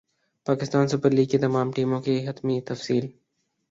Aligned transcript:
Pakistan 0.45 0.85
Super 0.87 1.11
League 1.11 1.27
کی 1.31 1.37
تمام 1.37 1.71
ٹیموں 1.71 2.01
کی 2.01 2.15
حتمی 2.27 2.59
تفصیل 2.67 3.05